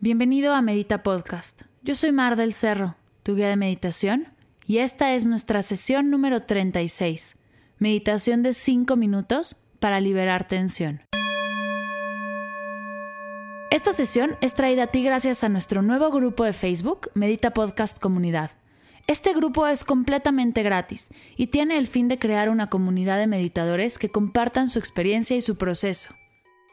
bienvenido 0.00 0.54
a 0.54 0.62
Medita 0.62 1.02
Podcast. 1.02 1.62
Yo 1.82 1.96
soy 1.96 2.12
Mar 2.12 2.36
del 2.36 2.52
Cerro, 2.52 2.94
tu 3.24 3.34
guía 3.34 3.48
de 3.48 3.56
meditación, 3.56 4.28
y 4.64 4.78
esta 4.78 5.14
es 5.14 5.26
nuestra 5.26 5.62
sesión 5.62 6.08
número 6.08 6.42
36. 6.42 7.36
Meditación 7.78 8.44
de 8.44 8.52
5 8.52 8.94
minutos 8.94 9.56
para 9.80 10.00
liberar 10.00 10.46
tensión. 10.46 11.02
Esta 13.70 13.92
sesión 13.92 14.36
es 14.40 14.54
traída 14.54 14.84
a 14.84 14.86
ti 14.86 15.02
gracias 15.02 15.42
a 15.42 15.48
nuestro 15.48 15.82
nuevo 15.82 16.10
grupo 16.10 16.44
de 16.44 16.52
Facebook, 16.52 17.10
Medita 17.14 17.50
Podcast 17.50 17.98
Comunidad. 17.98 18.52
Este 19.08 19.34
grupo 19.34 19.66
es 19.66 19.84
completamente 19.84 20.62
gratis 20.62 21.08
y 21.36 21.48
tiene 21.48 21.76
el 21.76 21.88
fin 21.88 22.08
de 22.08 22.18
crear 22.18 22.50
una 22.50 22.68
comunidad 22.68 23.18
de 23.18 23.26
meditadores 23.26 23.98
que 23.98 24.10
compartan 24.10 24.68
su 24.68 24.78
experiencia 24.78 25.36
y 25.36 25.42
su 25.42 25.56
proceso. 25.56 26.14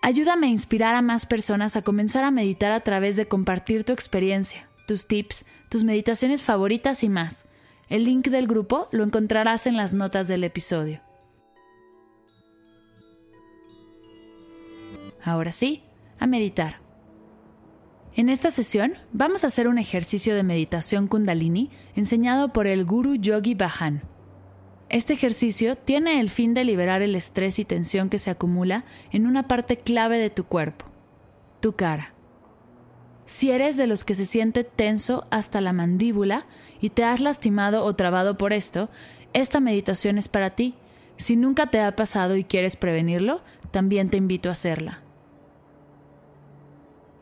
Ayúdame 0.06 0.46
a 0.46 0.50
inspirar 0.52 0.94
a 0.94 1.02
más 1.02 1.26
personas 1.26 1.76
a 1.76 1.82
comenzar 1.82 2.24
a 2.26 2.30
meditar 2.30 2.72
a 2.72 2.82
través 2.82 3.16
de 3.16 3.28
compartir 3.28 3.86
tu 3.86 3.92
experiencia, 3.92 4.70
tus 4.86 5.08
tips, 5.08 5.48
tus 5.68 5.84
meditaciones 5.84 6.44
favoritas 6.44 7.04
y 7.04 7.10
más. 7.10 7.48
El 7.90 8.04
link 8.04 8.28
del 8.28 8.46
grupo 8.46 8.88
lo 8.92 9.04
encontrarás 9.04 9.66
en 9.66 9.76
las 9.76 9.96
notas 9.96 10.28
del 10.28 10.44
episodio. 10.44 11.02
Ahora 15.24 15.52
sí, 15.52 15.82
a 16.20 16.28
meditar. 16.28 16.82
En 18.14 18.30
esta 18.30 18.52
sesión 18.52 18.94
vamos 19.12 19.44
a 19.44 19.48
hacer 19.48 19.68
un 19.68 19.80
ejercicio 19.80 20.36
de 20.36 20.44
meditación 20.44 21.08
kundalini 21.08 21.72
enseñado 21.96 22.54
por 22.54 22.68
el 22.68 22.86
guru 22.86 23.16
Yogi 23.16 23.56
Bhajan. 23.56 24.04
Este 24.90 25.14
ejercicio 25.14 25.76
tiene 25.76 26.20
el 26.20 26.30
fin 26.30 26.54
de 26.54 26.64
liberar 26.64 27.02
el 27.02 27.16
estrés 27.16 27.58
y 27.58 27.66
tensión 27.66 28.10
que 28.10 28.20
se 28.20 28.30
acumula 28.30 28.86
en 29.12 29.26
una 29.26 29.48
parte 29.48 29.78
clave 29.78 30.20
de 30.20 30.30
tu 30.30 30.44
cuerpo, 30.46 30.86
tu 31.60 31.74
cara. 31.76 32.14
Si 33.26 33.50
eres 33.50 33.78
de 33.78 33.88
los 33.88 34.04
que 34.04 34.14
se 34.14 34.26
siente 34.26 34.64
tenso 34.64 35.26
hasta 35.32 35.60
la 35.60 35.74
mandíbula 35.74 36.46
y 36.80 36.92
te 36.92 37.04
has 37.04 37.20
lastimado 37.20 37.84
o 37.84 37.96
trabado 37.96 38.38
por 38.38 38.54
esto, 38.54 38.90
esta 39.34 39.60
meditación 39.60 40.20
es 40.20 40.28
para 40.28 40.52
ti. 40.52 40.76
Si 41.18 41.36
nunca 41.36 41.68
te 41.68 41.82
ha 41.82 41.96
pasado 41.96 42.36
y 42.36 42.44
quieres 42.44 42.76
prevenirlo, 42.76 43.42
también 43.72 44.10
te 44.10 44.18
invito 44.18 44.50
a 44.50 44.52
hacerla. 44.52 45.00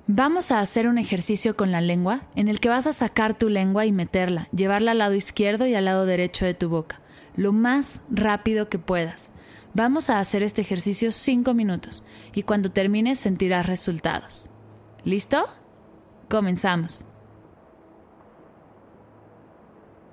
Vamos 0.08 0.52
a 0.52 0.60
hacer 0.60 0.90
un 0.90 0.98
ejercicio 0.98 1.56
con 1.56 1.72
la 1.72 1.80
lengua 1.80 2.24
en 2.36 2.50
el 2.50 2.60
que 2.60 2.68
vas 2.68 2.88
a 2.88 2.94
sacar 2.94 3.38
tu 3.38 3.48
lengua 3.48 3.86
y 3.86 3.94
meterla, 3.94 4.50
llevarla 4.52 4.92
al 4.92 4.98
lado 4.98 5.14
izquierdo 5.14 5.66
y 5.66 5.76
al 5.76 5.86
lado 5.86 6.06
derecho 6.06 6.46
de 6.46 6.54
tu 6.54 6.68
boca 6.68 7.00
lo 7.36 7.54
más 7.54 8.02
rápido 8.10 8.70
que 8.70 8.80
puedas. 8.80 9.32
Vamos 9.74 10.10
a 10.10 10.20
hacer 10.20 10.44
este 10.44 10.62
ejercicio 10.62 11.12
5 11.12 11.54
minutos 11.54 12.04
y 12.34 12.44
cuando 12.44 12.72
termines 12.72 13.20
sentirás 13.20 13.66
resultados. 13.66 14.50
¿Listo? 15.04 15.46
Comenzamos. 16.30 17.06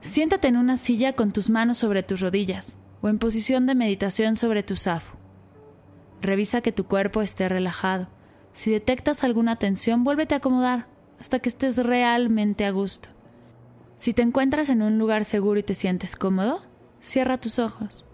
Siéntate 0.01 0.49
en 0.49 0.57
una 0.57 0.77
silla 0.77 1.13
con 1.13 1.33
tus 1.33 1.51
manos 1.51 1.79
sobre 1.79 2.03
tus 2.03 2.21
rodillas 2.21 2.79
o 3.03 3.09
en 3.09 3.19
posición 3.19 3.67
de 3.67 3.75
meditación 3.75 4.37
sobre 4.37 4.63
tu 4.63 4.77
zafu. 4.77 5.17
Revisa 6.23 6.61
que 6.63 6.73
tu 6.73 6.85
cuerpo 6.85 7.23
esté 7.23 7.49
relajado. 7.49 8.09
Si 8.53 8.71
detectas 8.71 9.25
alguna 9.25 9.57
tensión, 9.57 10.05
vuélvete 10.05 10.35
a 10.35 10.39
acomodar 10.39 10.87
hasta 11.19 11.39
que 11.39 11.51
estés 11.51 11.77
realmente 11.77 12.65
a 12.65 12.71
gusto. 12.71 13.11
Si 13.99 14.15
te 14.15 14.23
encuentras 14.23 14.71
en 14.71 14.81
un 14.81 14.99
lugar 14.99 15.27
seguro 15.27 15.61
y 15.61 15.63
te 15.63 15.75
sientes 15.75 16.17
cómodo, 16.17 16.63
Cierra 17.01 17.39
tus 17.39 17.59
ojos. 17.59 18.05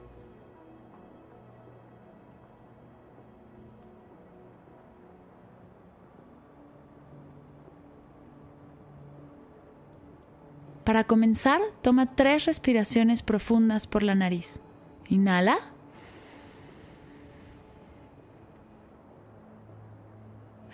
Para 10.85 11.03
comenzar, 11.03 11.61
toma 11.83 12.15
tres 12.15 12.45
respiraciones 12.45 13.23
profundas 13.23 13.89
por 13.89 14.05
la 14.05 14.15
nariz. 14.15 14.61
Inhala. 15.09 15.59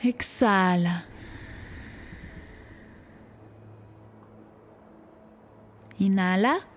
Exhala. 0.03 1.07
Inhala. 5.99 6.72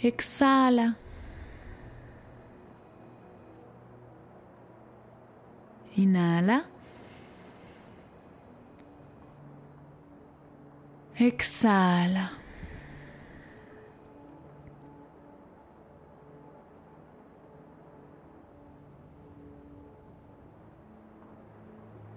Exhala. 0.00 0.96
Inhala. 5.96 6.66
Exhala. 11.16 12.30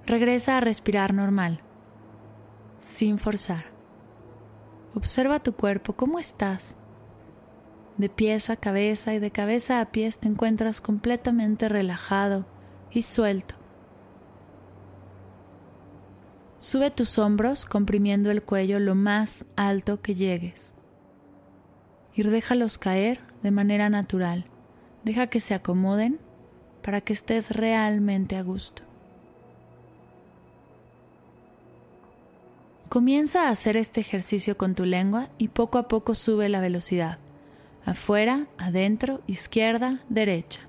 Regresa 0.06 0.58
a 0.58 0.60
respirar 0.60 1.14
normal, 1.14 1.62
sin 2.80 3.18
forzar. 3.18 3.66
Observa 4.94 5.40
tu 5.40 5.54
cuerpo, 5.54 5.94
¿cómo 5.94 6.20
estás? 6.20 6.76
De 8.02 8.10
pies 8.10 8.50
a 8.50 8.56
cabeza 8.56 9.14
y 9.14 9.20
de 9.20 9.30
cabeza 9.30 9.80
a 9.80 9.92
pies 9.92 10.18
te 10.18 10.28
encuentras 10.28 10.82
completamente 10.82 11.70
relajado 11.70 12.48
y 12.90 13.04
suelto. 13.04 13.54
Sube 16.58 16.90
tus 16.90 17.20
hombros 17.20 17.66
comprimiendo 17.66 18.32
el 18.32 18.42
cuello 18.42 18.80
lo 18.80 18.96
más 18.96 19.46
alto 19.56 20.02
que 20.02 20.16
llegues. 20.16 20.74
Y 22.16 22.24
déjalos 22.24 22.80
caer 22.80 23.20
de 23.44 23.52
manera 23.52 23.90
natural. 23.90 24.46
Deja 25.04 25.28
que 25.28 25.40
se 25.40 25.54
acomoden 25.54 26.20
para 26.82 27.02
que 27.02 27.14
estés 27.14 27.52
realmente 27.52 28.36
a 28.36 28.42
gusto. 28.42 28.82
Comienza 32.90 33.48
a 33.48 33.50
hacer 33.50 33.78
este 33.78 34.02
ejercicio 34.02 34.58
con 34.58 34.74
tu 34.74 34.86
lengua 34.86 35.30
y 35.38 35.50
poco 35.50 35.78
a 35.78 35.88
poco 35.88 36.16
sube 36.16 36.50
la 36.50 36.62
velocidad 36.62 37.20
afuera, 37.86 38.48
adentro, 38.58 39.22
izquierda, 39.28 40.02
derecha, 40.10 40.62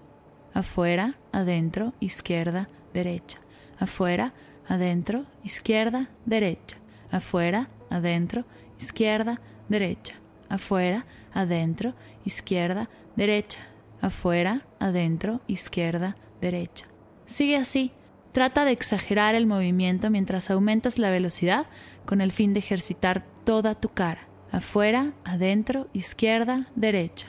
afuera, 0.55 1.17
adentro, 1.33 1.93
izquierda, 2.01 2.69
derecha, 2.93 3.39
afuera, 3.79 4.33
adentro, 4.67 5.27
izquierda, 5.45 6.11
derecha, 6.25 6.79
afuera, 7.11 7.69
adentro, 7.91 8.45
izquierda, 8.79 9.41
derecha, 9.69 10.15
afuera, 10.49 11.07
adentro, 11.33 11.95
izquierda, 12.25 12.89
derecha, 13.17 13.61
afuera, 14.01 14.63
adentro, 14.79 15.41
izquierda, 15.47 16.17
derecha. 16.41 16.87
Sigue 17.27 17.57
así. 17.57 17.93
Trata 18.33 18.65
de 18.65 18.73
exagerar 18.73 19.35
el 19.35 19.47
movimiento 19.47 20.09
mientras 20.09 20.51
aumentas 20.51 20.99
la 20.99 21.11
velocidad 21.11 21.67
con 22.07 22.23
el 22.23 22.33
fin 22.33 22.55
de 22.55 22.61
ejercitar 22.61 23.27
toda 23.45 23.75
tu 23.75 23.91
cara 23.91 24.32
afuera, 24.53 25.15
adentro, 25.25 25.89
izquierda, 25.95 26.69
derecha, 26.77 27.29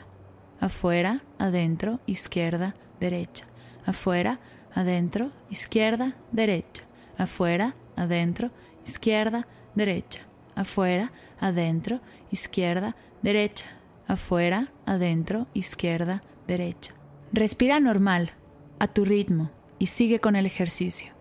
afuera, 0.60 1.24
adentro, 1.40 2.02
izquierda, 2.06 2.76
derecha, 3.00 3.46
afuera, 3.86 4.40
adentro, 4.76 5.32
izquierda, 5.50 6.16
derecha, 6.34 6.84
afuera, 7.18 7.76
adentro, 7.96 8.52
izquierda, 8.86 9.48
derecha, 9.74 10.22
afuera, 10.54 11.14
adentro, 11.40 12.02
izquierda, 12.30 12.98
derecha, 13.22 13.66
afuera, 14.06 14.74
adentro, 14.86 15.48
izquierda, 15.54 16.24
derecha. 16.46 16.94
Respira 17.32 17.80
normal, 17.80 18.32
a 18.80 18.88
tu 18.88 19.06
ritmo, 19.06 19.50
y 19.80 19.88
sigue 19.88 20.20
con 20.20 20.36
el 20.36 20.46
ejercicio 20.46 21.14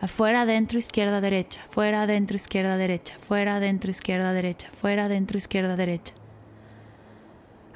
afuera, 0.00 0.42
adentro, 0.42 0.78
izquierda, 0.78 1.20
derecha, 1.20 1.60
fuera, 1.70 2.02
adentro, 2.02 2.36
izquierda, 2.36 2.76
derecha, 2.76 3.14
fuera, 3.18 3.56
adentro, 3.56 3.90
izquierda, 3.90 4.32
derecha, 4.32 4.68
fuera, 4.70 5.04
adentro, 5.04 5.38
izquierda, 5.38 5.76
derecha. 5.76 6.14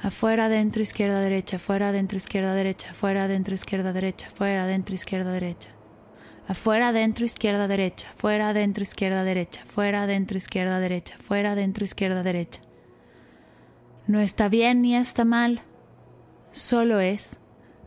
Afuera, 0.01 0.45
adentro, 0.45 0.81
izquierda, 0.81 1.21
derecha, 1.21 1.57
fuera, 1.59 1.89
adentro, 1.89 2.17
izquierda, 2.17 2.53
derecha, 2.53 2.93
fuera, 2.93 3.23
adentro, 3.23 3.55
izquierda, 3.55 3.93
derecha, 3.93 4.29
fuera, 4.29 4.63
adentro, 4.63 4.95
izquierda, 4.95 5.31
derecha. 5.31 5.75
Afuera, 6.47 6.89
adentro, 6.89 7.25
izquierda, 7.25 7.67
derecha. 7.67 8.07
Fuera, 8.15 8.49
adentro, 8.49 8.83
izquierda, 8.83 9.23
derecha. 9.23 9.61
Fuera, 9.65 10.03
adentro, 10.03 10.37
izquierda, 10.37 10.79
derecha. 10.79 11.15
Fuera, 11.17 11.53
adentro, 11.53 11.85
izquierda, 11.85 12.21
derecha. 12.21 12.61
No 14.05 14.19
está 14.19 14.47
bien 14.47 14.81
ni 14.81 14.95
está 14.95 15.25
mal. 15.25 15.63
Solo 16.51 16.99
es. 16.99 17.39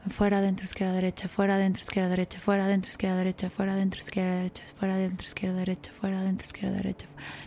Afuera, 0.07 0.39
adentro, 0.39 0.65
izquierda, 0.65 0.95
derecha. 0.95 1.29
Fuera, 1.29 1.57
adentro, 1.57 1.83
izquierda, 1.83 2.09
derecha. 2.09 2.41
Fuera, 2.41 2.65
adentro, 2.65 2.91
izquierda, 2.91 3.17
derecha. 3.19 3.51
Fuera, 3.51 3.73
adentro, 3.75 4.01
izquierda, 4.01 4.35
derecha. 4.35 4.65
Fuera, 4.75 4.95
adentro, 4.95 5.27
izquierda, 5.27 5.57
derecha. 5.57 5.93
Fuera, 5.93 6.21
adentro, 6.21 6.45
izquierda, 6.47 6.77
derecha. 6.77 7.07
Fuera, 7.09 7.39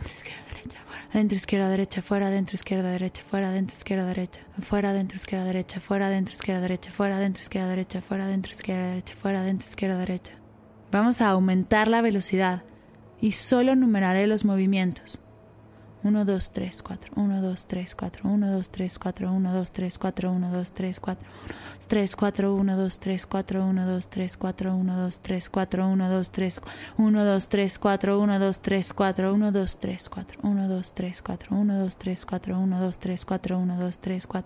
adentro, 1.14 1.34
izquierda, 1.70 1.70
derecha. 1.70 2.02
Fuera, 2.02 2.28
adentro, 2.28 2.54
izquierda, 2.56 2.90
derecha. 2.90 3.22
Fuera, 3.22 3.48
adentro, 3.48 3.76
izquierda, 3.76 4.06
derecha. 4.06 4.42
Fuera, 4.60 4.88
adentro, 4.90 5.16
izquierda, 5.16 5.44
derecha. 5.44 5.80
Fuera, 5.80 6.06
adentro, 6.06 6.32
izquierda, 6.32 6.60
derecha. 6.60 6.90
Fuera, 6.90 7.16
adentro, 7.16 7.42
izquierda, 7.42 7.68
derecha. 7.70 8.00
Fuera, 8.00 8.24
adentro, 8.26 8.52
izquierda, 8.52 8.88
derecha. 8.88 9.14
Fuera, 9.14 9.40
adentro, 9.40 9.68
izquierda, 9.68 9.98
derecha. 9.98 10.32
Vamos 10.90 11.20
a 11.20 11.28
aumentar 11.28 11.88
la 11.88 12.02
velocidad 12.02 12.64
y 13.20 13.32
solo 13.32 13.74
numeraré 13.74 14.26
los 14.26 14.44
movimientos. 14.44 15.20
1, 16.02 16.24
2, 16.24 16.38
3, 16.52 16.82
4, 16.82 17.10
1, 17.16 17.40
2, 17.40 17.54
3, 17.66 17.94
4, 17.96 18.24
1, 18.24 18.52
2, 18.52 18.62
3, 18.70 18.98
4, 18.98 19.28
1, 19.30 19.52
2, 19.52 19.64
3, 19.72 19.98
4, 19.98 20.30
1, 20.30 20.50
2, 20.52 20.64
3, 20.74 21.00
4, 21.00 21.16
3, 21.88 22.08
4, 22.16 22.52
1, 22.52 22.76
2, 22.76 22.98
3, 22.98 23.18
4, 23.28 23.60
1, 23.62 23.86
2, 23.86 24.00
3, 24.08 24.36
4, 24.38 24.72
1, 24.72 24.96
2, 24.96 25.18
3, 25.22 25.48
4, 25.48 25.86
1, 25.86 26.10
2, 26.10 26.24
3, 26.30 26.62
1, 26.96 27.24
2, 27.24 27.40
3, 27.48 27.78
4, 27.78 28.18
1, 28.18 28.38
2, 28.38 28.52
3, 28.60 28.92
4, 28.94 29.32
1, 29.32 29.52
2, 29.52 29.72
3, 29.78 30.02
4, 30.02 30.42
1, 30.42 30.68
2, 30.68 30.82
3, 30.82 31.14
4, 31.22 31.52
1, 31.52 31.78
2, 31.78 31.98
3, 31.98 32.24
4, 32.24 32.56
1, 32.58 32.78
2, 32.82 32.96
3, 32.98 33.24
4, 33.24 33.56
1, 33.56 33.78
2, 33.78 33.90
3, 34.00 34.26
4, 34.26 34.44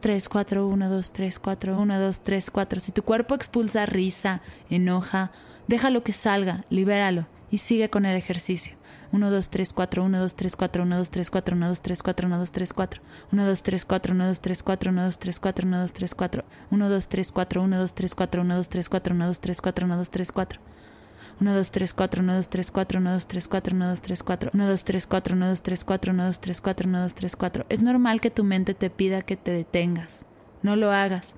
3, 0.00 0.28
4, 0.28 0.66
1, 0.66 0.88
2, 0.88 1.12
3, 1.12 1.40
4, 1.40 1.76
1, 1.76 1.98
2, 1.98 2.20
3, 2.24 2.50
4. 2.50 2.80
Si 2.80 2.92
tu 2.92 3.02
cuerpo 3.02 3.34
expulsa 3.34 3.86
risa, 3.86 4.40
enoja, 4.70 5.30
Déjalo 5.68 6.02
que 6.02 6.14
salga, 6.14 6.64
libéralo 6.70 7.26
y 7.50 7.58
sigue 7.58 7.90
con 7.90 8.06
el 8.06 8.16
ejercicio. 8.16 8.76
1, 9.10 9.30
2, 9.30 9.48
3, 9.48 9.72
4, 9.72 10.04
1, 10.04 10.20
2, 10.20 10.34
3, 10.34 10.56
4, 10.56 10.82
1, 10.82 10.98
2, 10.98 11.10
3, 11.10 11.30
4, 11.30 11.54
1, 11.56 11.68
2, 11.68 11.82
3, 11.82 12.02
4, 12.02 12.28
1, 12.28 12.38
2, 12.38 12.52
3, 12.52 12.74
4, 12.74 13.04
1, 13.32 13.46
2, 13.46 13.62
3, 13.62 13.82
4, 13.82 14.12
1, 14.12 14.24
2, 14.24 14.40
3, 14.40 14.62
4, 14.62 14.90
1, 14.90 15.04
2, 15.04 15.18
3, 15.18 15.40
4, 15.40 15.62
1, 15.64 15.78
2, 15.78 15.92
3, 15.92 16.10
4, 16.14 16.42
1, 16.70 16.88
2, 16.88 17.08
3, 17.08 17.32
4, 17.32 17.62
1, 17.62 17.78
2, 17.78 17.92
3, 17.94 18.08
4, 18.08 18.42
1, 18.42 18.56
2, 18.56 18.68
3, 18.68 18.88
4, 18.88 19.14
1, 19.14 19.26
2, 19.26 19.40
3, 19.40 19.60
4, 19.60 19.86
1, 19.86 19.96
2, 19.96 20.10
3, 20.10 20.32
4. 20.32 20.60
1, 21.40 21.54
2, 21.54 21.70
3, 21.70 21.94
4, 21.94 22.20
1, 22.20 22.34
2, 22.34 22.48
3, 22.48 22.70
4, 22.72 22.98
1, 22.98 23.12
2, 23.12 23.26
3, 23.28 23.48
4, 23.48 23.70
1, 23.74 23.86
2, 23.86 24.02
3, 24.02 24.24
4, 24.24 24.50
1, 24.54 24.66
2, 24.66 24.84
3, 24.84 25.06
4, 25.06 25.34
1, 25.34 25.46
2, 25.46 25.62
3, 25.62 25.84
4, 25.84 26.12
1, 26.12 26.26
2, 26.26 26.40
3, 26.40 26.60
4, 26.60 26.88
1, 26.88 27.00
2, 27.02 27.14
3, 27.14 27.36
4. 27.36 27.66
Es 27.68 27.80
normal 27.80 28.20
que 28.20 28.30
tu 28.30 28.42
mente 28.42 28.74
te 28.74 28.90
pida 28.90 29.22
que 29.22 29.36
te 29.36 29.52
detengas. 29.52 30.26
No 30.62 30.74
lo 30.74 30.90
hagas. 30.90 31.34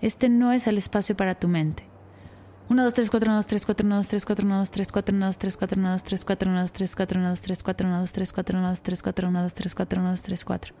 Este 0.00 0.30
no 0.30 0.52
es 0.52 0.66
el 0.66 0.78
espacio 0.78 1.16
para 1.16 1.34
tu 1.34 1.48
mente. 1.48 1.91
1, 2.68 2.76
2, 2.76 2.92
3, 2.92 3.08
4, 3.10 3.28
1, 3.28 3.42
2, 3.42 3.48
3, 3.48 3.60
4, 3.60 3.84
1, 3.84 4.02
2, 4.02 4.08
3, 4.08 4.20
4, 4.20 4.44
1, 4.44 4.60
2, 4.60 4.74
3, 4.74 4.90
4, 4.90 5.06
1, 5.06 5.18
2, 5.18 5.34
3, 5.34 6.24
4, 6.24 6.48
1, 6.48 6.66
2, 6.66 6.72
3, 6.72 6.86
4, 6.86 7.16
1, 7.16 7.32
2, 7.32 7.42
3, 7.42 7.56
4, 7.56 7.86
1, 7.86 8.02
2, 8.02 8.06
3, 8.06 8.06
4, 8.06 8.06
1, 8.06 8.06
2, 8.06 8.12
3, 8.12 8.26
4, 8.32 8.56
1, 8.56 8.72
2, 8.72 8.82
3, 8.82 9.02
4, 9.02 9.26
1, 9.28 9.42
2, 9.42 9.50
3, 9.50 9.74
4, 9.74 10.02
1, 10.02 10.16
2, 10.16 10.22
3, 10.22 10.44
4. 10.44 10.74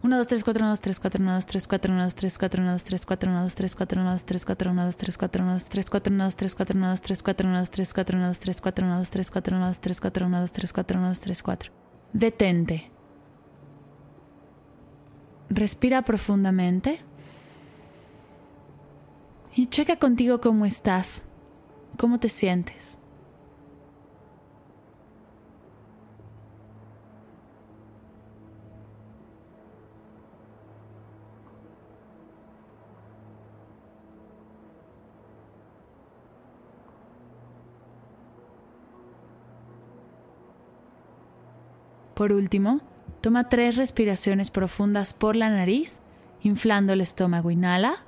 1, 0.00 0.16
2, 0.16 0.24
3, 0.26 0.42
4, 0.44 0.62
1, 0.62 0.76
2, 0.76 0.82
3, 0.82 0.94
4, 0.94 1.18
1, 1.18 1.40
2, 1.40 1.46
3, 1.46 1.60
4, 1.68 1.90
1, 1.90 1.98
2, 1.98 2.14
3, 2.14 2.30
4, 2.38 2.60
1, 2.60 2.78
2, 2.78 2.84
3, 2.84 3.04
4, 3.04 3.28
1, 3.28 3.48
2, 3.48 3.56
3, 3.58 3.74
4, 3.74 3.90
1, 3.90 4.08
2, 4.08 4.28
3, 4.28 4.44
4, 4.46 4.70
1, 4.70 4.88
2, 4.88 4.96
3, 4.96 5.18
4, 5.18 5.42
1, 5.42 5.58
2, 5.58 5.68
3, 5.68 5.88
4, 5.98 5.98
1, 5.98 5.98
2, 5.98 6.36
3, 6.38 6.54
4, 6.54 6.68
1, 6.68 6.88
2, 6.88 7.02
3, 7.02 7.24
4, 7.24 7.44
1, 7.44 7.64
2, 7.64 7.70
3, 7.72 7.94
4, 7.94 8.14
1, 8.14 8.28
2, 8.28 8.40
3, 8.40 8.54
4, 8.54 8.86
1, 8.86 8.98
2, 8.98 9.10
3, 9.10 9.30
4, 9.32 9.54
1, 9.56 9.72
2, 9.72 9.84
3, 9.84 10.00
4, 10.00 10.26
1, 10.26 10.40
2, 10.40 10.52
3, 10.52 10.72
4, 10.72 10.98
1, 10.98 11.14
2, 11.14 11.20
3, 11.20 11.42
4. 11.42 11.72
Detente. 12.12 12.90
Respira 15.48 16.02
profundamente. 16.02 17.07
Y 19.54 19.66
checa 19.66 19.96
contigo 19.96 20.40
cómo 20.40 20.66
estás. 20.66 21.24
¿Cómo 21.96 22.20
te 22.20 22.28
sientes? 22.28 22.98
Por 42.18 42.32
último, 42.32 42.80
toma 43.20 43.48
tres 43.48 43.76
respiraciones 43.76 44.50
profundas 44.50 45.14
por 45.14 45.36
la 45.36 45.50
nariz, 45.50 46.00
inflando 46.42 46.92
el 46.92 47.00
estómago. 47.00 47.52
Inhala. 47.52 48.07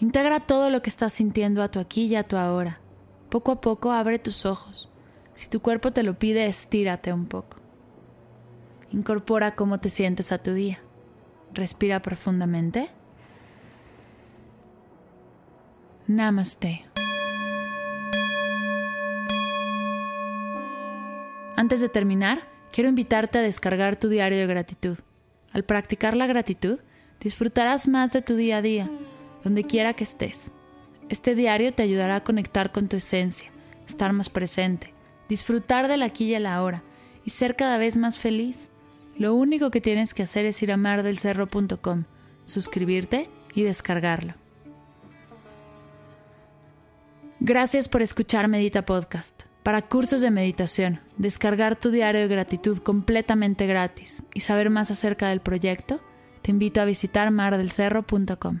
Integra 0.00 0.38
todo 0.40 0.70
lo 0.70 0.80
que 0.80 0.90
estás 0.90 1.12
sintiendo 1.12 1.60
a 1.60 1.70
tu 1.70 1.80
aquí 1.80 2.04
y 2.04 2.14
a 2.14 2.22
tu 2.22 2.36
ahora. 2.36 2.78
Poco 3.30 3.50
a 3.50 3.60
poco 3.60 3.90
abre 3.90 4.20
tus 4.20 4.46
ojos. 4.46 4.88
Si 5.34 5.48
tu 5.48 5.60
cuerpo 5.60 5.92
te 5.92 6.04
lo 6.04 6.18
pide, 6.18 6.46
estírate 6.46 7.12
un 7.12 7.26
poco. 7.26 7.56
Incorpora 8.92 9.56
cómo 9.56 9.80
te 9.80 9.88
sientes 9.88 10.30
a 10.30 10.38
tu 10.38 10.54
día. 10.54 10.78
Respira 11.52 12.00
profundamente. 12.00 12.90
Namaste. 16.06 16.84
Antes 21.56 21.80
de 21.80 21.88
terminar, 21.88 22.46
quiero 22.70 22.88
invitarte 22.88 23.38
a 23.38 23.42
descargar 23.42 23.96
tu 23.96 24.08
diario 24.08 24.38
de 24.38 24.46
gratitud. 24.46 24.98
Al 25.52 25.64
practicar 25.64 26.16
la 26.16 26.28
gratitud, 26.28 26.78
disfrutarás 27.20 27.88
más 27.88 28.12
de 28.12 28.22
tu 28.22 28.36
día 28.36 28.58
a 28.58 28.62
día 28.62 28.88
donde 29.44 29.64
quiera 29.64 29.94
que 29.94 30.04
estés. 30.04 30.50
Este 31.08 31.34
diario 31.34 31.72
te 31.72 31.82
ayudará 31.82 32.16
a 32.16 32.24
conectar 32.24 32.72
con 32.72 32.88
tu 32.88 32.96
esencia, 32.96 33.50
estar 33.86 34.12
más 34.12 34.28
presente, 34.28 34.92
disfrutar 35.28 35.88
del 35.88 36.02
aquí 36.02 36.26
y 36.26 36.34
el 36.34 36.46
ahora 36.46 36.82
y 37.24 37.30
ser 37.30 37.56
cada 37.56 37.78
vez 37.78 37.96
más 37.96 38.18
feliz. 38.18 38.68
Lo 39.16 39.34
único 39.34 39.70
que 39.70 39.80
tienes 39.80 40.14
que 40.14 40.22
hacer 40.22 40.46
es 40.46 40.62
ir 40.62 40.72
a 40.72 40.76
mardelcerro.com, 40.76 42.04
suscribirte 42.44 43.28
y 43.54 43.62
descargarlo. 43.62 44.34
Gracias 47.40 47.88
por 47.88 48.02
escuchar 48.02 48.48
Medita 48.48 48.84
Podcast. 48.84 49.44
Para 49.62 49.82
cursos 49.82 50.20
de 50.20 50.30
meditación, 50.30 51.00
descargar 51.18 51.76
tu 51.76 51.90
diario 51.90 52.22
de 52.22 52.28
gratitud 52.28 52.78
completamente 52.78 53.66
gratis 53.66 54.24
y 54.34 54.40
saber 54.40 54.70
más 54.70 54.90
acerca 54.90 55.28
del 55.28 55.40
proyecto, 55.40 56.00
te 56.42 56.50
invito 56.50 56.80
a 56.80 56.84
visitar 56.84 57.30
mardelcerro.com. 57.30 58.60